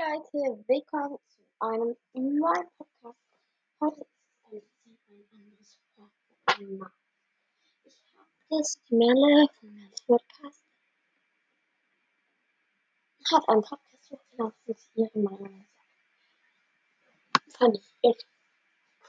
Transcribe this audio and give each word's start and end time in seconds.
Leute, 0.00 0.64
willkommen 0.66 1.18
zu 1.28 1.42
einem 1.58 1.94
neuen 2.14 2.68
Podcast. 2.78 3.18
Heute 3.80 4.00
ist 4.50 4.70
es 4.86 4.98
ein 5.10 5.28
anderes 5.30 5.78
Thema. 6.56 6.90
Ich 7.84 8.02
habe 8.16 8.30
das 8.48 8.80
Melle 8.88 9.46
von 9.58 9.74
meinem 9.74 9.92
Podcast 10.06 10.64
hat 13.30 13.46
einen 13.46 13.62
Podcast 13.62 14.10
hochgeladen, 14.10 14.54
sie 14.74 15.00
ihre 15.02 15.18
Meinung 15.18 15.66
sagt. 17.34 17.56
Fand 17.58 17.76
ich 17.76 17.94
echt 18.00 18.26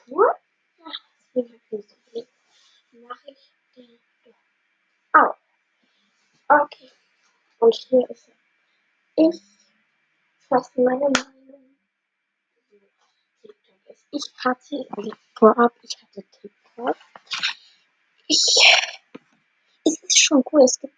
cool. 0.07 0.29
Ja, 0.77 0.91
deswegen 1.71 3.09
habe 3.09 3.31
ich 3.31 3.51
so 3.73 3.81
den 3.81 3.99
doch 4.25 4.35
auch. 5.13 5.37
Okay, 6.63 6.91
und 7.59 7.75
hier 7.75 8.09
ist 8.09 8.27
er. 8.27 8.35
Ich 9.29 9.60
was 10.51 10.69
meine 10.75 10.99
Meinung 10.99 11.77
ist. 13.87 14.05
Ich 14.11 14.33
hatte, 14.43 14.85
also 14.89 15.11
vorab, 15.33 15.73
ich 15.81 15.95
hatte 16.01 16.23
TikTok. 16.23 16.97
Ich, 18.27 18.43
es 19.85 20.03
ist 20.03 20.19
schon 20.19 20.43
cool. 20.51 20.63
Es 20.63 20.77
gibt 20.77 20.93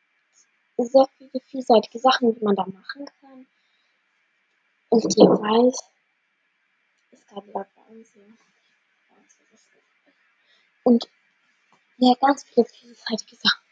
sehr 0.78 1.08
viele 1.18 1.40
vielseitige 1.46 2.00
Sachen, 2.00 2.34
die 2.34 2.44
man 2.44 2.56
da 2.56 2.66
machen 2.66 3.06
kann. 3.22 3.48
Und 4.90 5.06
ich 5.06 5.18
weiß, 5.18 5.84
es 7.12 7.28
gab 7.28 7.46
Lockdowns, 7.46 8.10
ja. 8.16 8.24
Und 10.84 11.08
ja, 11.98 12.14
ganz 12.20 12.44
viele 12.44 12.66
vielseitige 12.66 13.36
Sachen. 13.36 13.64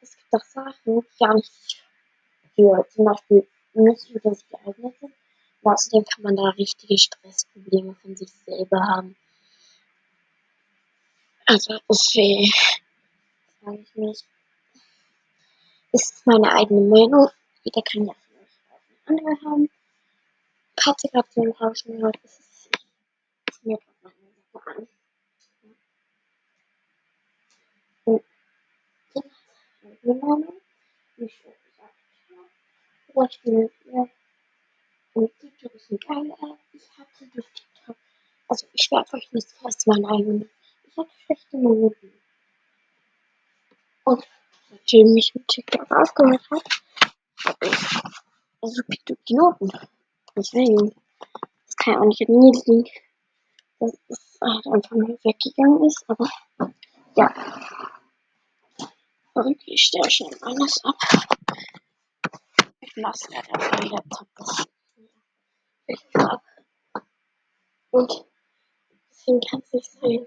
Es 0.00 0.16
gibt 0.16 0.34
auch 0.34 0.44
Sachen, 0.44 0.74
die 0.84 1.18
gar 1.18 1.34
nicht 1.34 1.84
für 2.54 2.86
zum 2.90 3.04
Beispiel 3.04 3.48
nicht 3.74 4.10
für 4.10 4.20
das 4.20 4.46
geeignet 4.48 4.94
sind. 5.00 5.14
Außerdem 5.62 6.04
kann 6.04 6.22
man 6.22 6.36
da 6.36 6.48
richtige 6.50 6.96
Stressprobleme 6.96 7.94
von 7.94 8.16
sich 8.16 8.30
selber 8.46 8.80
haben. 8.80 9.16
Also, 11.46 11.78
okay, 11.86 12.50
sage 13.60 13.80
ich 13.80 13.94
nicht. 13.94 14.24
Ist 15.92 16.26
meine 16.26 16.52
eigene 16.52 16.80
Meinung. 16.82 17.28
Jeder 17.64 17.82
kann 17.82 18.06
ja 18.06 18.12
auch 18.12 19.06
eine 19.06 19.18
andere 19.18 19.44
haben. 19.44 19.70
So 20.80 21.42
ein 21.42 21.50
Rauschen 21.50 21.96
gehört. 21.96 22.16
Das 22.22 22.38
ist, 22.38 22.70
ist 23.50 23.64
mir 23.64 23.76
gerade 23.76 24.16
meine 24.16 24.42
Sache 24.52 24.70
an. 24.70 24.88
Und 28.04 28.24
jeder 29.14 29.28
hat 29.28 29.32
eigene 29.84 30.14
Meinung. 30.14 30.54
Ich 31.18 31.36
schon 31.36 31.52
gesagt. 31.52 31.94
Zum 33.06 33.14
Beispiel, 33.14 33.70
ja. 33.92 34.08
Und 35.12 35.30
TikTok 35.40 35.74
ist 35.74 35.90
eine 35.90 35.98
geile 35.98 36.32
App. 36.32 36.58
Ich 36.72 36.88
hatte 36.98 37.26
durch 37.34 37.46
TikTok, 37.52 37.96
also 38.48 38.66
ich 38.72 38.90
werfe 38.90 39.16
euch 39.16 39.32
nicht 39.32 39.48
fast 39.60 39.86
meine 39.86 40.08
eigene. 40.08 40.48
Ich 40.84 40.96
hatte 40.96 41.10
schlechte 41.24 41.58
Noten. 41.58 42.12
Und 44.04 44.24
seitdem 44.70 45.16
ich 45.16 45.34
mit 45.34 45.48
TikTok 45.48 45.90
aufgehört 45.90 46.48
habe, 46.50 46.62
habe 47.44 47.66
ich 47.66 48.02
also 48.62 48.82
die 48.88 49.34
Noten. 49.34 49.70
Deswegen, 50.36 50.94
das 51.66 51.76
kann 51.76 51.94
ja 51.94 52.00
auch 52.00 52.04
nicht 52.04 52.28
an 52.28 52.38
mir 52.38 52.52
liegen, 52.52 52.88
dass 53.80 53.98
es 54.08 54.38
halt 54.40 54.66
einfach 54.66 54.96
nur 54.96 55.18
weggegangen 55.24 55.84
ist, 55.84 56.04
aber 56.06 56.28
ja. 57.16 57.34
Und 59.32 59.62
ich 59.66 59.82
stelle 59.82 60.10
schon 60.10 60.34
alles 60.42 60.84
ab. 60.84 60.96
Ich 62.80 62.94
lasse 62.96 63.28
einfach 63.32 63.76
den 63.76 63.88
Laptop 63.88 64.28
ich 65.92 66.16
ab. 66.16 66.42
Und 67.90 68.24
deswegen 69.10 69.40
kann 69.40 69.60
es 69.60 69.72
nicht 69.72 69.92
sein. 69.92 70.26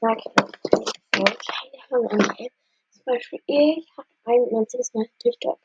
Sag 0.00 0.18
ich 0.18 0.32
keine 0.34 1.82
Ahnung, 1.90 2.10
eine 2.10 2.38
App. 2.38 2.52
Zum 2.90 3.04
Beispiel, 3.04 3.40
ich 3.46 3.88
hatte 3.96 4.08
ein 4.24 4.56
einziges 4.56 4.92
Mal 4.94 5.06
TikTok. 5.18 5.60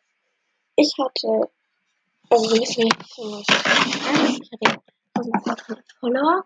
Ich 0.75 0.93
hatte, 0.97 1.51
also 2.29 2.55
nicht 2.55 2.77
mehr, 2.77 2.87
ich 2.87 4.51
hatte 4.51 4.81
1500 5.15 5.91
Follower. 5.99 6.45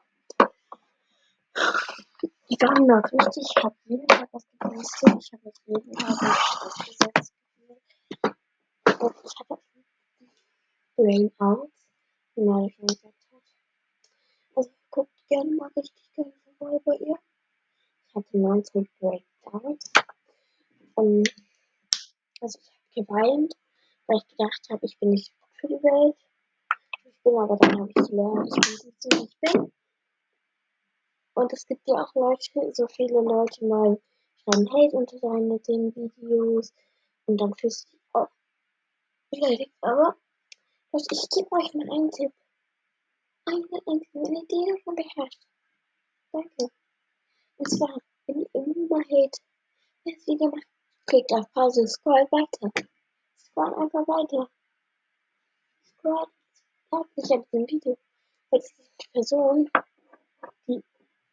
Die 2.50 2.57
waren 2.62 2.85
noch 2.85 3.03
richtig, 3.12 3.44
ich 3.56 3.63
habe 3.63 3.75
jeden 3.85 4.07
Tag 4.07 4.29
was 4.31 4.45
gepostet. 4.50 5.16
Ich 5.19 5.33
habe 5.33 5.51
jeden 5.66 5.91
Tag 5.94 6.38
Stress 6.38 6.85
gesetzt. 6.85 7.33
Und 9.00 9.16
ich 9.23 9.39
hatte 9.39 9.62
Brainouts 10.95 11.75
wie 12.35 12.44
man 12.44 12.69
schon 12.69 12.88
gesagt 12.88 13.27
hat. 13.31 13.44
Also 14.56 14.69
guckt 14.89 15.27
gerne 15.27 15.51
mal 15.56 15.72
richtig 15.75 16.13
gerne 16.13 16.33
vorbei 16.44 16.79
bei 16.85 16.95
ihr. 16.97 17.17
Ich 18.07 18.16
hatte 18.16 18.38
19 18.38 18.89
Breakdowns. 19.00 19.91
Um, 20.95 21.23
also 22.41 22.59
ich 22.62 22.67
habe 22.67 22.84
geweint, 22.95 23.53
weil 24.07 24.17
ich 24.17 24.28
gedacht 24.28 24.67
habe, 24.69 24.85
ich 24.85 24.97
bin 25.00 25.09
nicht 25.11 25.33
gut 25.39 25.51
für 25.59 25.67
die 25.67 25.83
Welt. 25.83 26.17
Ich 27.06 27.23
bin 27.23 27.38
aber 27.38 27.57
dann 27.57 27.79
habe 27.79 27.89
ich 27.89 28.09
gelernt, 28.09 28.47
ich 28.47 28.67
bin 28.67 28.91
gut 28.91 29.01
so 29.01 29.09
wie 29.11 29.25
ich 29.25 29.39
bin. 29.39 29.72
Und 31.35 31.53
es 31.53 31.66
gibt 31.66 31.88
ja 31.88 31.95
auch 31.95 32.16
Leute, 32.16 32.73
so 32.73 32.88
viele 32.88 33.22
Leute 33.22 33.66
mal 33.66 34.01
schreiben 34.38 34.69
Hate 34.72 34.95
unter 34.95 35.17
seine 35.19 35.59
den 35.59 35.95
Videos 35.95 36.73
und 37.25 37.41
dann 37.41 37.53
fühlst 37.56 37.91
du 37.91 37.97
dich 37.97 38.06
auch 38.13 38.29
beleidigt. 39.29 39.73
Aber 39.81 40.16
was 40.95 41.07
ich 41.12 41.29
gebe 41.29 41.51
euch 41.51 41.73
mal 41.73 41.91
einen 41.91 42.09
Tipp. 42.09 42.31
Eine 43.44 43.66
einzige 43.85 44.19
Idee 44.19 44.72
davon 44.72 44.95
beherrscht. 44.95 45.45
Danke. 46.31 46.72
Und 47.57 47.69
zwar, 47.69 47.97
wenn 48.27 48.39
ihr 48.39 48.50
irgendwo 48.53 48.97
Hate 48.97 49.39
das 50.06 50.25
Video 50.25 50.47
macht, 50.47 50.67
klickt 51.05 51.31
auf 51.33 51.51
Pause, 51.53 51.88
scroll 51.88 52.27
weiter. 52.31 52.71
Scroll 53.38 53.73
einfach 53.75 54.07
weiter. 54.07 54.49
Scroll, 55.83 56.27
bleibt 56.89 57.17
nicht 57.17 57.31
an 57.31 57.43
diesem 57.51 57.67
Video. 57.67 57.97
Weil 58.49 58.61
die 58.61 59.07
Person, 59.13 59.69
die 60.67 60.83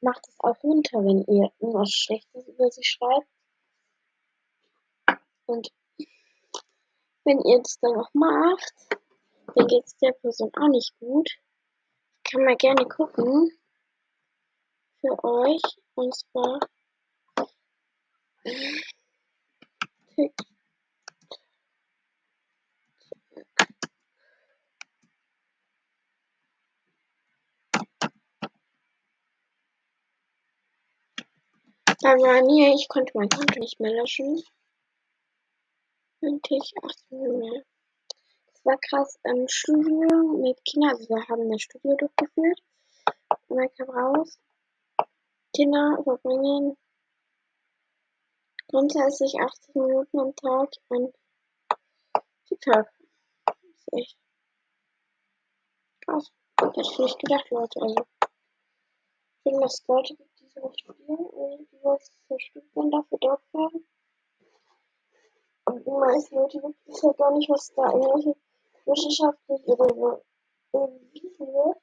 macht 0.00 0.26
es 0.28 0.34
auch 0.38 0.62
runter, 0.62 0.98
wenn 0.98 1.24
ihr 1.24 1.52
irgendwas 1.58 1.90
Schlechtes 1.90 2.48
über 2.48 2.70
sie 2.70 2.84
schreibt. 2.84 3.28
Und 5.46 5.72
wenn 7.24 7.40
ihr 7.40 7.58
das 7.58 7.78
dann 7.80 7.96
auch 7.96 8.12
macht, 8.14 8.72
dann 9.54 9.66
geht 9.66 9.84
es 9.84 9.96
der 9.96 10.12
Person 10.12 10.50
auch 10.56 10.68
nicht 10.68 10.98
gut. 10.98 11.28
Ich 11.28 12.32
kann 12.32 12.44
mal 12.44 12.56
gerne 12.56 12.86
gucken 12.86 13.50
für 15.00 15.24
euch. 15.24 15.62
Und 15.94 16.14
zwar 16.14 16.60
Da 32.02 32.08
war 32.18 32.42
mir, 32.44 32.74
ich 32.74 32.88
konnte 32.88 33.12
mein 33.14 33.28
Konto 33.28 33.60
nicht 33.60 33.78
mehr 33.78 33.92
löschen. 33.92 34.42
Und 36.20 36.50
ich, 36.50 36.72
ach, 36.82 36.94
mehr 37.10 37.62
war 38.64 38.78
krass 38.78 39.18
im 39.24 39.46
Studio 39.48 40.38
mit 40.38 40.64
Kindern. 40.64 40.90
Also 40.90 41.08
wir 41.08 41.28
haben 41.28 41.50
das 41.50 41.62
Studio 41.62 41.96
durchgeführt. 41.96 42.60
Dann 43.48 43.68
kam 43.76 43.90
raus, 43.90 44.38
Kinder 45.54 45.98
grundsätzlich 48.72 49.34
80 49.38 49.74
Minuten 49.74 50.18
am 50.18 50.34
Tag 50.34 50.70
an 50.88 51.12
TikTok. 52.48 52.86
Das 53.44 53.56
ist 53.62 53.92
echt 53.92 54.18
krass. 56.00 56.32
Hätte 56.58 56.80
ich 56.80 56.98
nicht 56.98 57.18
gedacht, 57.18 57.50
Leute. 57.50 57.80
Also, 57.82 58.06
ich 59.34 59.42
finde, 59.42 59.60
dass 59.60 59.86
Leute 59.86 60.16
gibt, 60.16 60.40
die 60.40 60.48
so 60.48 60.62
und 60.62 61.70
die 61.70 61.78
was 61.82 62.10
zur 62.26 62.40
Studium 62.40 62.90
dafür 62.90 63.18
dort 63.20 63.42
werden. 63.52 63.86
Und 65.64 65.86
die 65.86 65.90
meisten 65.90 66.34
Leute 66.34 66.62
wissen 66.86 67.06
ja 67.06 67.12
gar 67.12 67.36
nicht, 67.36 67.50
was 67.50 67.72
da 67.74 67.92
irgendwelche 67.92 68.36
wissenschaftlich 68.86 69.62
überwiesen 69.64 71.46
wird. 71.46 71.82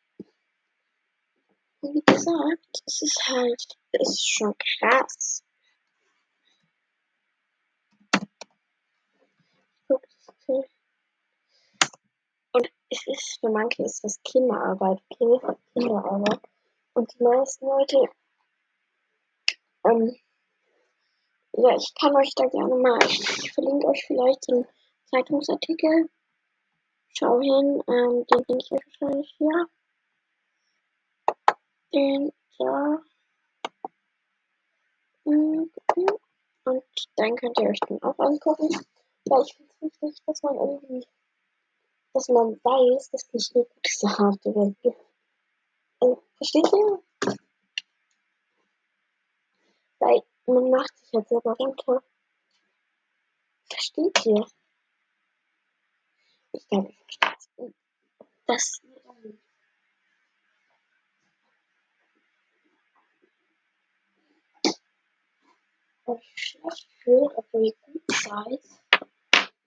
Und 1.81 1.94
wie 1.94 2.04
gesagt, 2.06 2.81
es 2.88 3.02
ist 3.02 3.22
halt, 3.28 3.78
es 3.92 4.10
ist 4.10 4.28
schon 4.28 4.56
krass. 4.58 5.44
Und 12.52 12.68
es 12.90 13.06
ist, 13.08 13.40
für 13.40 13.50
manche 13.50 13.84
ist 13.84 14.04
das 14.04 14.22
Kinderarbeit, 14.24 15.02
okay? 15.10 15.56
Kinderarbeit. 15.74 16.40
Und 16.94 17.14
die 17.14 17.24
meisten 17.24 17.66
Leute, 17.66 18.10
ähm, 19.86 20.16
ja, 21.54 21.76
ich 21.76 21.94
kann 22.00 22.16
euch 22.16 22.34
da 22.36 22.46
gerne 22.46 22.76
mal, 22.76 23.00
ich 23.04 23.52
verlinke 23.54 23.88
euch 23.88 24.04
vielleicht 24.08 24.50
einen 24.50 24.68
Zeitungsartikel 25.06 26.10
Schau 27.20 27.40
hin, 27.42 27.84
ähm, 27.88 28.26
den 28.28 28.46
finde 28.46 28.64
ich 28.64 28.72
wahrscheinlich 28.72 29.36
hier. 29.38 29.68
Den 31.94 32.32
da. 32.58 33.02
Und 35.26 35.72
dann 37.18 37.36
könnt 37.36 37.60
ihr 37.60 37.70
euch 37.70 37.80
den 37.82 38.02
auch 38.04 38.18
angucken. 38.20 38.70
Weil 39.26 39.44
ich 39.44 39.54
finde 39.54 39.74
es 39.82 40.02
wichtig, 40.02 40.24
dass 40.26 40.44
man 40.44 40.56
irgendwie, 40.56 41.06
dass 42.19 42.27
man 42.27 42.54
weiß, 42.62 43.12
dass 43.12 43.31
nicht 43.31 43.54
gute 43.54 43.69
Sache 43.86 44.24
auf 44.27 44.38
der 44.44 44.54
Welt. 44.54 44.98
Also, 46.01 46.21
versteht 46.36 46.68
ihr? 46.74 47.04
Weil 50.00 50.21
man 50.45 50.69
macht 50.69 50.98
sich 50.98 51.13
halt 51.13 51.30
selber 51.30 51.54
runter. 51.54 52.04
Versteht 53.69 54.25
ihr? 54.25 54.45
Ich 56.51 56.68
glaube, 56.68 56.89
ich 57.07 57.18
verstehe 57.21 57.74
Das 58.48 58.81
euch 66.06 66.33
schlecht 66.36 66.89
fühlt, 67.01 67.31
obwohl 67.36 67.66
ihr 67.66 67.75
gut 67.81 68.04
seid, 68.10 68.63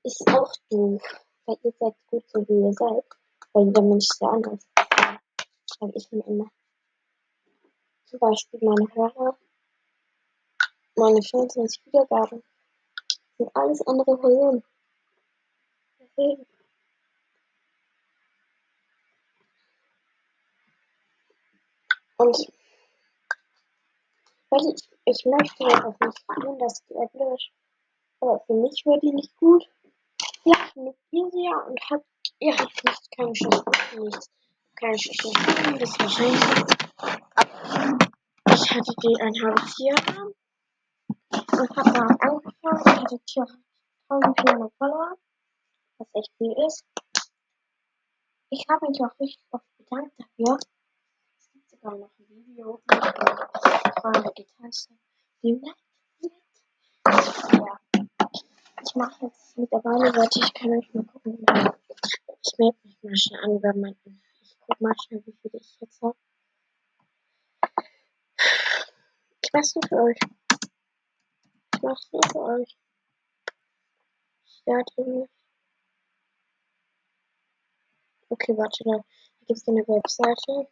ist 0.02 0.28
auch 0.28 0.52
doof. 0.68 1.02
Weil 1.46 1.56
ihr 1.62 1.72
seid 1.78 1.94
gut 2.06 2.28
so 2.28 2.46
wie 2.48 2.66
ihr 2.66 2.72
seid. 2.72 3.04
Weil 3.52 3.66
jeder 3.66 3.82
Mensch 3.82 4.04
ist 4.04 4.20
ja 4.20 4.28
anders. 4.28 4.66
Sag 5.66 5.90
ich 5.94 6.10
mir 6.12 6.26
immer. 6.26 6.50
Zum 8.06 8.18
Beispiel 8.18 8.60
meine 8.62 8.86
Hörer, 8.94 9.38
meine 10.96 11.22
25 11.22 11.86
Wiedergaben 11.86 12.42
sind 13.38 13.50
alles 13.54 13.86
andere 13.86 14.18
Personen. 14.18 14.62
Deswegen. 15.98 16.46
Und 22.18 22.52
weil 24.50 24.74
ich, 24.74 24.88
ich 25.06 25.24
möchte 25.24 25.64
das 25.64 25.84
auch 25.84 26.46
nicht 26.46 26.60
dass 26.60 26.84
die 26.84 26.94
App 26.94 27.14
löscht. 27.14 27.52
Aber 28.20 28.38
für 28.46 28.54
mich 28.54 28.84
war 28.84 29.00
die 29.00 29.12
nicht 29.12 29.34
gut. 29.36 29.66
Ja, 30.44 30.56
mit 30.74 30.96
ihr 31.12 31.30
ja 31.32 31.56
und 31.66 31.80
hat 31.88 32.02
ihr 32.40 32.56
habt 32.56 32.84
nicht 32.84 33.16
keine 33.16 33.32
Chance, 33.32 33.64
nichts. 33.96 34.30
Keine 34.74 34.96
Chance, 34.96 35.78
das 35.78 36.00
wahrscheinlich. 36.00 36.42
Ich 38.48 38.70
hatte 38.70 38.94
die 39.02 39.20
ein 39.20 39.34
halbes 39.40 39.78
Jahr 39.78 40.26
und 41.30 41.76
habe 41.76 41.92
da 41.92 42.00
angefangen 42.26 42.82
und 42.82 42.86
hatte 42.86 43.20
1400 44.08 44.72
Follower, 44.78 45.16
was 45.98 46.08
echt 46.14 46.32
viel 46.38 46.54
ist. 46.66 46.84
Ich 48.50 48.64
habe 48.68 48.88
mich 48.88 49.00
auch 49.00 49.18
richtig 49.20 49.46
oft 49.52 49.64
bedankt 49.78 50.12
dafür. 50.18 50.58
Es 51.38 51.50
gibt 51.52 51.70
sogar 51.70 51.96
noch 51.96 52.10
ein 52.18 52.28
Video, 52.28 52.82
wo 52.84 52.96
ich 52.96 54.00
Freunde 54.00 54.32
getanzt 54.34 54.90
habe. 54.90 54.98
Die 55.42 55.62
ja. 57.58 57.81
Ich 58.92 58.96
mache 58.96 59.24
jetzt 59.24 59.56
mittlerweile, 59.56 60.14
warte, 60.14 60.38
ich 60.38 60.52
kann 60.52 60.70
euch 60.70 60.92
mal 60.92 61.02
gucken. 61.06 61.42
Ich 62.42 62.58
melde 62.58 62.76
mich 62.84 63.02
mal 63.02 63.16
schnell 63.16 63.40
an 63.40 63.56
über 63.56 63.72
meinen. 63.72 64.22
Ich 64.42 64.58
guck 64.60 64.80
mal 64.82 64.94
schnell, 65.02 65.24
wie 65.24 65.32
viel 65.32 65.50
ich 65.54 65.80
jetzt 65.80 66.02
habe. 66.02 66.14
Ich 69.40 69.50
mach's 69.50 69.74
nur 69.76 69.88
für 69.88 69.96
euch. 69.96 70.18
Ich 71.74 71.82
mach's 71.82 72.12
nur 72.12 72.22
für 72.30 72.38
euch. 72.38 72.78
Ich 74.44 74.62
werde 74.66 75.10
nicht. 75.10 75.32
Okay, 78.28 78.54
warte, 78.58 78.84
da 78.84 79.02
gibt 79.46 79.58
es 79.58 79.68
eine 79.68 79.88
Webseite. 79.88 80.68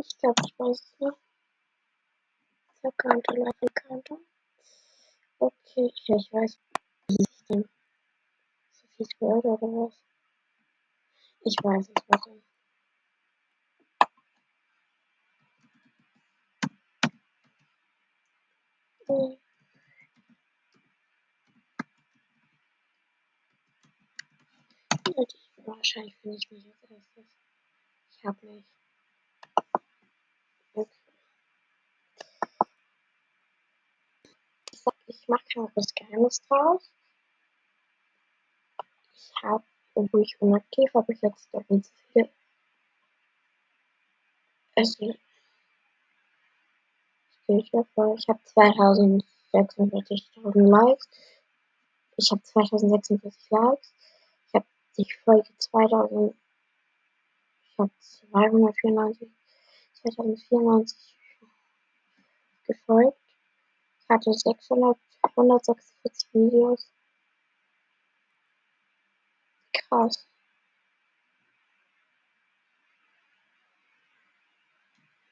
Ich 0.00 0.16
glaube, 0.18 0.40
ich 0.46 0.56
weiß 0.56 0.80
es 0.80 1.00
noch. 1.00 1.18
Verkannte, 2.80 3.34
Live-Kante. 3.34 4.16
Okay, 5.40 5.92
ja, 6.06 6.16
ich 6.16 6.32
weiß. 6.32 6.58
Wie 7.08 7.16
hieß 7.16 7.26
ich 7.40 7.46
denn? 7.46 7.68
Sophies 8.70 9.08
World 9.18 9.44
oder 9.44 9.60
was? 9.60 9.94
Ich 11.40 11.56
weiß 11.60 11.88
es, 11.88 12.02
warte. 12.06 12.42
Hm. 19.08 19.38
Wahrscheinlich 25.64 26.16
finde 26.18 26.36
ich 26.36 26.50
mich 26.52 26.66
als 26.66 26.82
erstes. 26.88 27.26
Ich 28.12 28.24
hab 28.24 28.40
nicht. 28.44 28.77
Ich 35.28 35.28
mache 35.28 35.44
kein 35.52 35.66
großes 35.66 35.94
Geheimnis 35.94 36.40
draus. 36.48 36.90
Ich 39.14 39.30
habe, 39.42 39.62
obwohl 39.94 40.22
ich 40.22 40.40
unaktiv 40.40 40.90
habe, 40.94 41.12
ich 41.12 41.20
jetzt 41.20 41.52
doppelt 41.52 41.84
so 41.84 41.92
viele. 42.12 42.30
Also, 44.74 45.14
ich 47.48 47.70
habe 47.74 47.86
2046.000 48.54 50.66
Likes. 50.66 51.10
Ich 52.16 52.30
habe 52.30 52.42
2046 52.42 53.50
Likes. 53.50 53.92
Ich 54.46 54.54
habe 54.54 54.64
die 54.96 55.06
Folge 55.24 55.50
2000. 55.58 56.34
Ich 57.64 57.78
habe 57.78 57.90
294, 57.98 59.28
2094 59.92 61.18
gefolgt. 62.66 63.18
Ich 64.00 64.08
hatte 64.08 64.32
600 64.32 64.96
146 65.22 66.28
Videos. 66.32 66.92
Krass. 69.72 70.26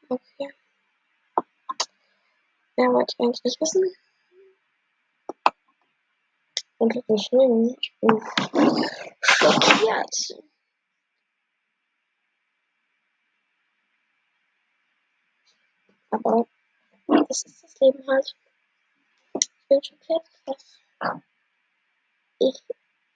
Okay. 0.09 0.55
Ja, 2.77 2.93
wollte 2.93 3.15
ich 3.15 3.21
eigentlich 3.25 3.45
nicht 3.45 3.61
wissen. 3.61 3.93
Und 6.79 6.95
ich 6.95 7.07
bin 7.07 7.19
schlimm. 7.19 7.75
Ich 7.81 7.97
bin 8.01 8.21
schockiert. 9.21 10.45
Aber 16.11 16.47
das 17.29 17.45
ist 17.45 17.63
das 17.63 17.81
Leben 17.81 18.07
halt 18.09 18.35
bin 19.69 19.83
schockiert, 19.83 20.27
dass 20.47 20.79
ich, 22.39 22.63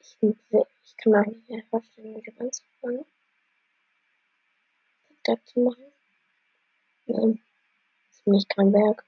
ich, 0.00 0.36
ich 0.50 0.96
kann 0.96 1.12
mir 1.12 1.26
nicht 1.26 1.48
mehr 1.48 1.64
vorstellen, 1.70 2.20
dem 2.22 2.40
anzufangen. 2.40 3.04
Das 5.24 5.44
zu 5.44 5.60
machen. 5.60 5.84
Nein, 7.06 7.42
das 7.98 8.16
ist 8.16 8.24
für 8.24 8.30
mich 8.30 8.48
kein 8.48 8.72
Werk. 8.72 9.04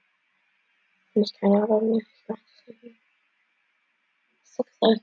Für 1.11 1.19
mich 1.19 1.33
keine 1.33 1.63
Arbeit 1.63 1.83
mehr. 1.83 1.97
Ich 1.99 2.27
mach 2.27 2.37
das 2.37 2.67
nicht 2.67 2.83
mehr. 2.83 2.93
Ich 4.43 4.49
sag's 4.49 4.77
euch. 4.81 4.99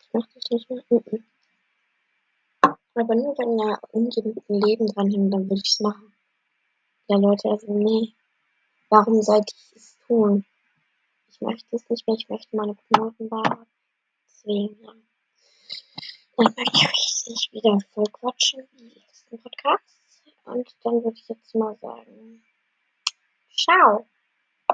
Ich 0.00 0.08
mach 0.12 0.26
das 0.34 0.50
nicht 0.50 0.70
mehr. 0.70 0.84
Mhm. 0.90 1.24
Aber 2.94 3.14
nur 3.14 3.36
wenn 3.38 3.58
da 3.58 3.78
irgendjemand 3.92 4.50
ein 4.50 4.60
Leben 4.60 4.86
dran 4.86 5.10
hängt, 5.10 5.32
dann 5.32 5.48
würde 5.48 5.62
ich's 5.64 5.80
machen. 5.80 6.12
Ja, 7.08 7.16
Leute, 7.16 7.48
also 7.48 7.72
nee. 7.72 8.14
Warum 8.88 9.22
sollte 9.22 9.54
ich 9.54 9.76
es 9.76 9.98
tun? 10.06 10.44
Ich 11.40 11.46
möchte 11.46 11.76
es 11.76 11.88
nicht 11.88 12.06
mehr, 12.06 12.16
ich 12.16 12.28
möchte 12.28 12.56
meine 12.56 12.74
Knoten 12.74 13.28
da. 13.28 13.66
Deswegen, 14.26 14.82
ja. 14.82 14.92
Dann 16.36 16.54
möchte 16.56 16.72
ich 16.76 17.24
nicht 17.28 17.52
wieder 17.52 17.78
voll 17.92 18.06
quatschen 18.12 18.68
wie 18.72 18.88
die 18.88 19.00
letzten 19.00 19.40
Podcasts. 19.42 20.22
Und 20.44 20.68
dann 20.82 21.04
würde 21.04 21.16
ich 21.16 21.28
jetzt 21.28 21.54
mal 21.54 21.76
sagen, 21.76 22.42
ciao. 23.56 24.06